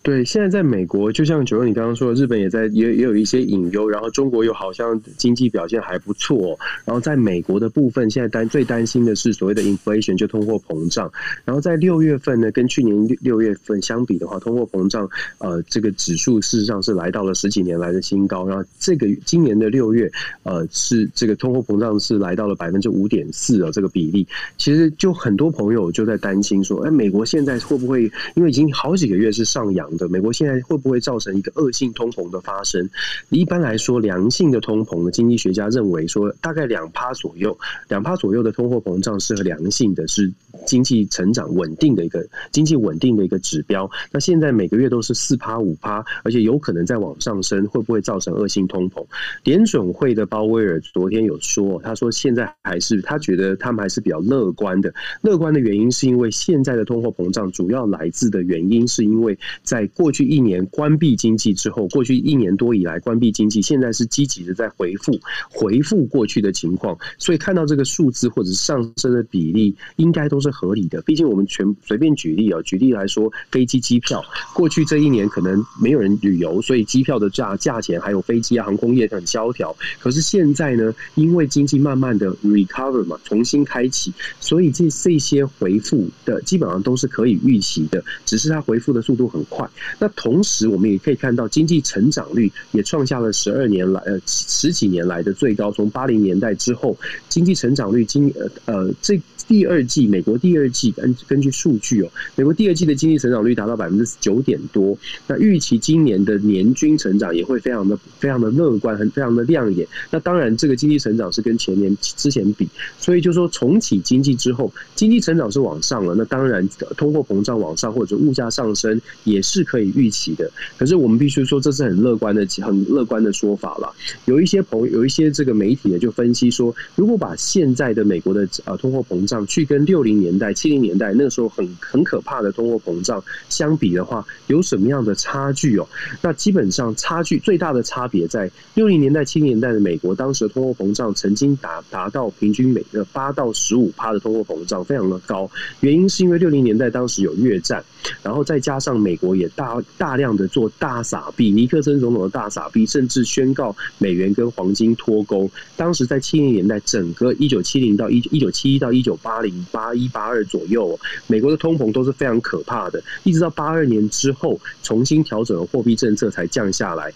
[0.07, 11.11] 对，现在在美国，就像九哥你刚刚说的，日本也在也也有一些隐忧，然后中国又好像经济表现还不错，然后在美国的部分，现在担最担心的是所谓的 inflation，就通货膨胀。
[11.45, 18.47] 然后在六月份呢，跟去年六六月份相比的话，通货膨胀呃这个指数事实上是来到了十几年来的新高。
[18.47, 20.09] 然后这个今年的六月
[20.45, 24.25] 呃是这个通货膨胀是来到了百分之五点四的这个比例。
[24.57, 29.96] 其实就很多朋友就在担心说，哎，美国现在会不会因为已经好几个月是上扬？
[29.97, 32.89] 的美国现在会不会造成一个恶性通膨的发生？
[33.31, 37.57] 一般来说，良性的通膨的经济学家认为说，大概两趴左右，
[37.89, 40.33] 两趴左右的通货膨胀是和良性的，是
[40.67, 43.91] 经济成长稳定的一个经济稳定的一个指标。
[44.11, 49.05] 那现在每个月都是四趴五趴，而且有可能再往上升，会不会造成恶性通膨？
[49.45, 54.93] 联准会的鲍威尔昨天有说，他说现在还是他觉得他们还是比较乐观的。
[55.23, 66.97] 乐观的原因是因为现在的通货膨胀主要来自的原因是因为在在过去一年关闭经济之后，过去一年多以来关闭经济，现在是积极的在回复，回复过去的情况。
[67.19, 71.03] 所以看到这个数字或者是上升的比例，应该都是合理的。
[71.03, 79.77] 毕竟我们全随便举例啊，举例来说，飞机机票，过去这一年可能没有人旅游，所以机票的价价钱还有飞机啊航空业很萧条。
[80.01, 84.11] 可是现在呢，因为经济慢慢的 recover 嘛，重新开启，
[84.41, 89.66] 所以这这些回复的基本上都是可以预期的，只是它回复的速度很快。
[89.99, 95.71] 那同时，我们也可以看到经济成长率也创下了十二年来呃十几年来的最高。
[95.73, 96.97] 从八零年代之后，
[97.29, 104.97] 经济成长率今呃呃这第二季美国第二季根根据数据哦，美国第二季的经济成长率达到百分之九点多。
[105.27, 109.87] 那预期今年的年均成长也会非常的非常的乐观，很非常的亮眼。
[110.11, 116.15] 那当然，这个经济成长是跟前年之前比，所以就说重启经济之后，经济成长是往上了。
[116.15, 119.87] 那当然，通货膨胀往上或者物价上升也是可以。
[119.97, 123.95] 预期的，可是我们必须说，这是很乐观的、很乐观的说法了。
[124.27, 135.89] 有一些朋友，有一些这个媒体呢，就分析说，如果把现在的美国的呃通货膨胀去跟六零年代、七零年代那个时候很很可怕的通货膨胀相比的话，有什么样的差距哦？
[136.23, 145.51] 那基本上差距最大的差别在六零年代、七零年代的美国，当时的通货膨胀曾经达达到平均每个八到十五趴的通货膨胀，非常的高。
[145.81, 147.85] 原因是因为六零年代当时有越战，
[148.23, 149.77] 然后再加上美国也大。
[149.99, 155.51] 大量的做大撒币，尼克森总统的大撒币，甚至宣告美元跟黄金脱钩。
[155.75, 160.97] 当时在七零年代，整个一九七零到一一九七一到一九八零、八一、八二左右，
[161.27, 167.13] 美国的通膨都是非常可怕的，一直到八二年之后重新调整了货币政策才降下来。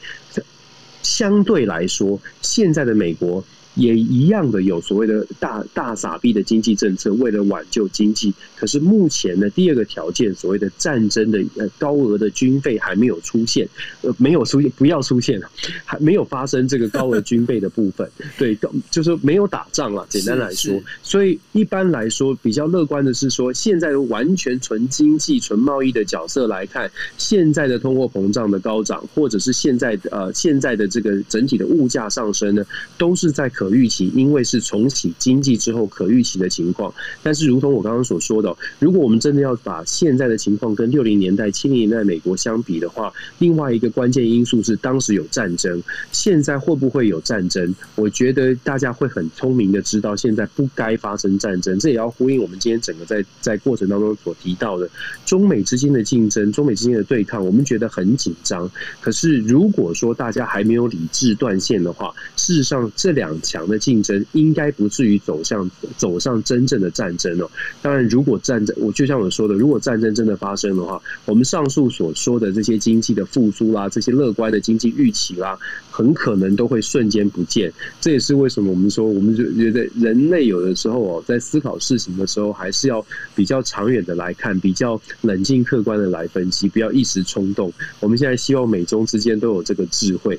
[1.02, 3.44] 相对来说，现在的美国。
[3.74, 8.34] 也一样的有所谓的大大傻逼的经济政策，为了挽救经济。
[8.56, 13.68] 可是目前的，第二个条件，所谓的战争的呃高额的军费还没有出现，
[14.02, 15.48] 呃没有出现，不要出现了，
[15.84, 18.10] 还没有发生这个高额军费的部分。
[18.36, 18.58] 对，
[18.90, 20.04] 就是没有打仗了。
[20.08, 32.66] 简单来说，所以一般来说比较乐观的是说，现在完全纯经济、纯贸易的角色来看，现在的通货膨胀的高涨，或者是现在的呃现在的这个整体的物价上升呢，
[32.98, 33.48] 都是在。
[33.60, 36.90] 可预期，因为是重启经济之后可预期的情况。
[37.22, 45.82] 但是，如同我刚刚所说的，如果我们真的要把现在的情况跟六零年代、七零年代美国相比的话，另外一个关键因素是当时有战争。
[46.10, 47.74] 现在会不会有战争？
[47.96, 51.78] 我觉得大家会很聪明的知道，现在不该发生战争。
[51.78, 54.88] 这也要呼应我们今天整个在在过程当中所提到的
[55.26, 58.70] 中美之间的竞争、中美之间的对抗，我们觉得很紧张。
[59.02, 63.38] 可是，如果说大家还没有理智断线的话，事实上这两。
[63.50, 67.50] 强的竞争应该不至于走向走上真正的战争哦。
[67.82, 75.58] 当然，如果战争，我就像我说的，如果战争真的发生的话，我们上述所说的这些经济的复苏啦，这些乐观的经济预期啦，
[75.90, 77.72] 很可能都会瞬间不见。
[78.00, 87.72] 这也是为什么我们说，我们就觉得人类有的时候哦，在思考事情的时候，还是要比较长远的来看，比较冷静客观的来分析，不要一时冲动。
[87.98, 90.38] 我们现在希望美中之间都有这个智慧，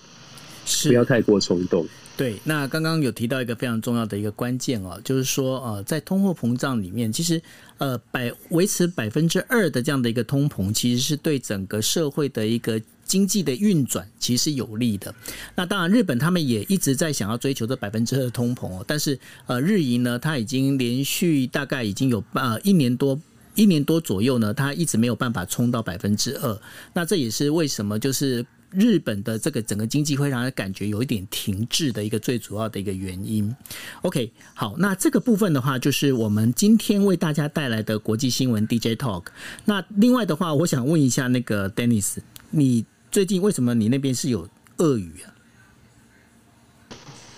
[0.84, 1.86] 不要太过冲动。
[2.22, 7.42] 对，那刚刚有提到一个非常重要的一个关键哦，就是说呃，在通货膨胀里面，其实
[7.80, 15.12] 呃百维持百分之二的这样的一个通膨，其实是对整个社会的一个经济的运转其实有利的。
[15.56, 19.18] 那当然，日本他们也一直在想要追求这百分之二的通膨哦，但是
[19.48, 23.20] 呃日银呢，它已经连续大概已经有呃一年多
[23.56, 26.62] 一年多左右呢，它一直没有办法冲到百分之二。
[26.94, 28.46] 那这也是为什么就是。
[28.72, 33.54] 日本的这个整个经济会让人感觉有一点停滞的一个最主要的一个原因。
[34.02, 39.26] OK，好，那这个部分的话，就是我们今天为大家带来的国际新闻 DJ Talk。
[39.66, 42.18] 那另外的话，我想问一下那个 Dennis，
[42.50, 44.48] 你最近为什么你那边是有
[44.78, 45.31] 鳄鱼啊？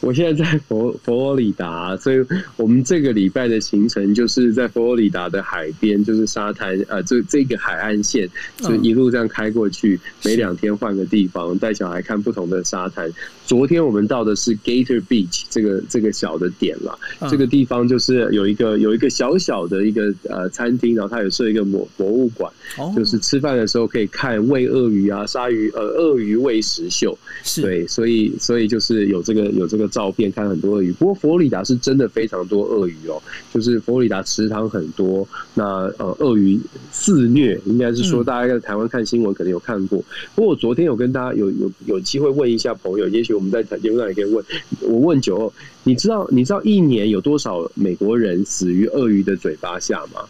[0.03, 2.17] 我现在在佛佛罗里达，所以
[2.57, 13.09] 我们这个礼拜的行程就是在佛罗里达的海边，就是沙滩，呃，这这个海岸线，就一路这样开过去，每两天换个地方，带小孩看不同的沙滩。
[13.45, 16.99] 昨天我们到的是 Gator Beach 这个这个小的点了，
[17.29, 22.51] 这个地方就是有一个有一个小小的一个呃餐厅，然后它有设一个博博物馆，
[22.93, 27.17] 就是吃饭的时候可以看喂鳄鱼啊、鲨鱼呃鳄鱼喂食秀，
[27.61, 29.89] 对，所以所以就是有这个有这个。
[29.93, 33.21] 照片看很多鳄鱼，不过佛罗里达是真的非常多鳄鱼哦，
[33.53, 35.63] 就是佛罗里达池塘很多，那
[35.99, 36.59] 呃鳄鱼
[36.91, 40.03] 肆虐，应该是说大家在台湾看新闻可能有看过。
[40.33, 44.43] 不过我昨天有跟大家有有有机会问一下朋友，也许我们在节目上也可以问。
[44.81, 45.51] 我问九二，
[45.83, 50.21] 你知道你知道一年有多少美国人死于鳄鱼的嘴巴下吗？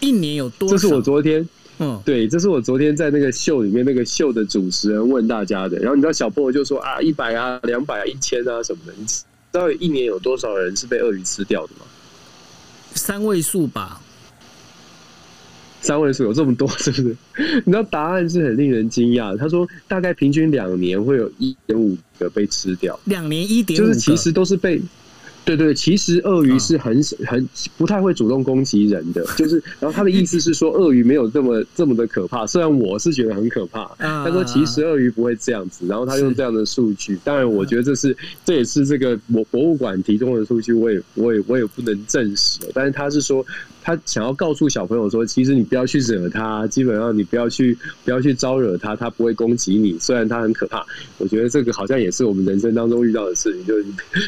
[0.00, 0.74] 一年有多少？
[0.74, 1.46] 这是我昨天。
[1.82, 5.78] 嗯，对，这是我昨天在那个秀里面那个秀的主持人问大家的。
[5.78, 8.92] 然后你知道小朋友就说啊，一百啊，两百啊，一千啊什么的。
[8.96, 11.84] 你知道一年有多少人是被鳄鱼吃掉的吗？
[12.94, 14.00] 三位数吧。
[15.80, 17.16] 三位数有这么多，是不是？
[17.66, 19.36] 你知道答案是很令人惊讶。
[19.36, 22.96] 他说大概平均两年会有一点五个被吃掉。
[23.06, 24.80] 两年一点五，就是其实都是被。
[25.44, 32.46] 对对，其实鳄鱼是很很不太会主动攻击人的，就是，然后他的意思是说，鳄鱼没有这么这么的可怕。
[32.46, 35.86] 虽然我是觉得很可怕，他说其实鳄鱼不会这样子。
[35.88, 42.60] 然后他用这样的数据，当然我觉得这是这也是这个博博物馆提供的数据，我也我也我也不能证实。
[42.72, 43.44] 但是他是说。
[43.82, 49.98] 他想要告诉小朋友说，其实你不要去惹他，基本上你不要去不要去招惹他，他不会攻击你。
[49.98, 50.86] 虽然他很可怕，
[51.18, 53.84] 我觉得这个好像也是我们人生当中遇到的事情，就是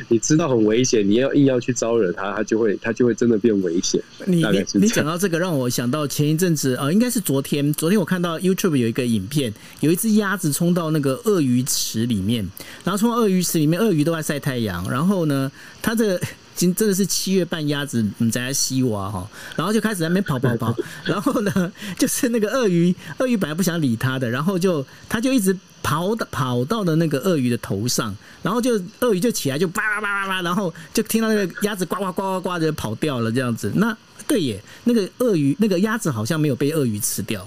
[0.08, 4.02] 你知道很危险，你要硬要去招惹他，他就会他就会真的变危险。
[4.26, 12.44] 你你你讲到这个，让我想到前一阵子，呃，应该是昨天，昨天我看到 YouTube 有一个影片，有一只鸭子冲到那个鳄鱼池里面，
[12.82, 15.50] 然后冲到鳄鱼池里面，鳄鱼都在晒太阳，然后呢，
[15.80, 16.20] 它这个。
[16.54, 20.74] 今真的是七月半鸭子，你在西娃哈，然后就开始在那边跑跑跑，
[21.04, 33.72] 然后呢，就是那个鳄鱼，鳄鱼本来不想理它的，然后就它就一直跑到跑到了那个鳄鱼的头上，然后就鳄鱼就起来就叭叭叭叭叭，然后就听到那个鸭子呱呱呱呱呱的跑掉了这样子。
[33.74, 33.96] 那
[34.26, 37.46] 对耶，那个鳄鱼那个鸭子好像没有被鳄鱼吃掉。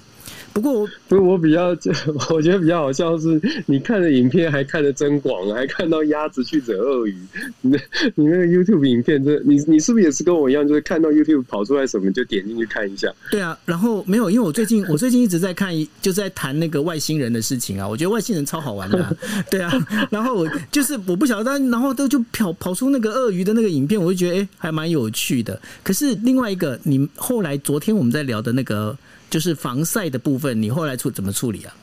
[0.58, 1.68] 不过我，不过我比较，
[2.34, 7.16] 我觉得比较好笑是，你看的影片还看得真广，还看到鸭子去惹鳄鱼。
[7.62, 7.78] 你那，
[8.16, 13.08] 你那个 YouTube 影片，这你你是不是也是跟我一样，就是看到 YouTube 跑出来什么就点进去看一下？
[13.30, 17.88] 对啊，然后没有，因为我最近我最近一直在看，就在谈那个外星人的事情啊。
[17.88, 19.14] 我觉得外星人超好玩的，啊，
[19.52, 19.72] 对啊。
[20.10, 25.62] 然后我就是我不晓得，然后都就跑跑出那个鳄鱼的那个影片，我就觉得哎，还蛮有趣的。
[25.84, 28.98] 可是另外一个，你后来昨天我们在聊的那个。
[29.30, 31.76] 就是防晒的部分，你后来处怎么处理啊？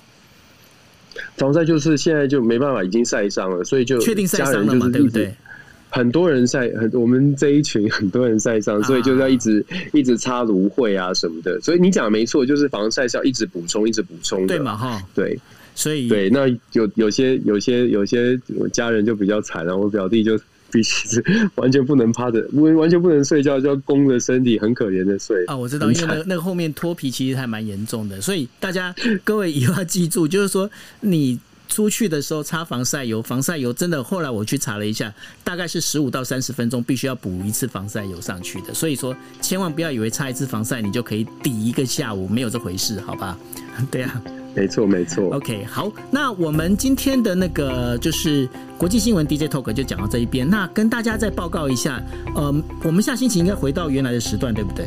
[1.36, 5.34] 防晒就是现在就没办法，已经晒伤了，所以就确定晒伤了嘛，对不对？
[5.90, 11.60] 很多人晒，很我们这一群很多人晒伤，所以就要一直、啊、 一直擦芦荟啊什么的。
[11.60, 14.76] 所以你讲的没错，就是防晒是要一直补充，一直补充，对嘛？
[14.76, 15.38] 哈，对，
[15.74, 20.38] 所以对，那有有些有些有些我家人就比较惨了，我表弟就。
[20.74, 25.44] 必须是完全不能趴着，完完全不能睡觉，就要弓着身体，很可怜的睡。
[25.46, 30.68] 啊，我知道，因为那个那个后面脱皮其实还蛮严重的，所以大家各位以后要记住，就是说
[31.00, 35.12] 你出去的时候擦防晒油，防晒油真的后来我去查了一下，
[35.42, 43.36] 大概是十五到三十分钟必须要补一次防晒油上去的，所以说千万不要以为擦一次防晒你就可以抵一个下午，没有这回事，好吧？
[43.90, 44.22] 对啊。
[44.56, 45.34] 没错，没错。
[45.34, 48.48] OK，好，那我们今天的那个就是
[48.78, 50.48] 国际新闻 DJ Talk 就讲到这一边。
[50.48, 52.00] 那跟大家再报告一下，
[52.36, 52.54] 呃，
[52.84, 54.86] 我们下星期应该回到原来的时段，对不对？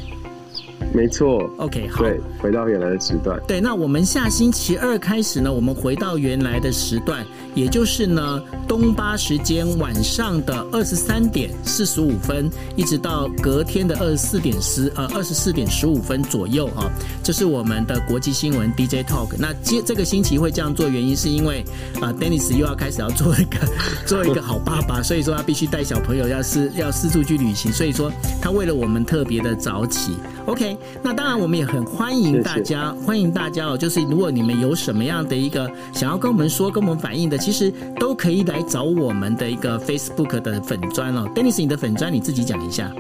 [0.94, 3.40] 没错，OK，好，对，回到原来的时段。
[3.48, 16.90] 对，那我们下星期二开始呢，我们回到原来的时段，也就是呢东巴时间晚上的二十三点四十五分，一直到隔天的二十四点十呃二十四点十五分左右啊。
[17.24, 19.36] 这是我们的国际新闻 DJ Talk。
[19.38, 21.64] 那接这个星期会这样做，原因是因为
[22.02, 23.58] 啊，Dennis 又要开始要做一个
[24.06, 28.12] 做一个好爸爸，所以说他必须带小朋友要四要四处去旅行，所以说
[28.42, 30.16] 他为了我们特别的早起。
[30.46, 30.67] OK。
[31.04, 33.78] 那当然，我们也很欢迎大家，谢谢欢迎大家哦。
[33.78, 41.30] 就是如果你们有什么样的一个想要跟我们说、跟我们反映的，其实都可以来找我们的一个 Facebook 的粉砖哦。
[41.36, 42.92] Dennis，你的粉砖你自己讲一下。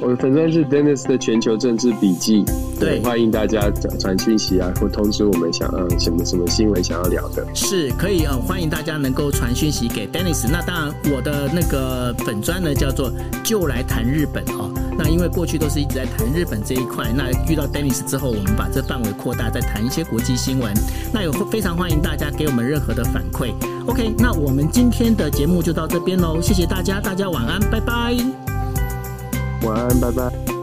[0.00, 2.44] 我的粉砖是 Dennis 的全球政治笔记，
[2.80, 10.48] 对，欢迎大家传讯息啊，或通知我们想要什么什么新闻想要聊的，是可以呃，欢迎大家能够传讯息给 Dennis。
[10.50, 13.12] 那当然，我的那个粉砖呢叫做
[13.44, 14.72] 就来谈日本哦。
[14.96, 20.72] 那因为过去都是一直在谈日本这一块，那遇到 Dennis 之后，我们把这范围扩大，再谈一些国际新闻。
[21.12, 23.52] 那有非常欢迎大家给我们任何的反馈。
[23.86, 28.16] OK，那我们今天的节目就到这边喽，谢谢大家，大家晚安，拜拜。
[29.62, 30.61] 晚安，拜拜。